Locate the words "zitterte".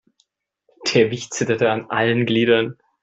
1.35-1.69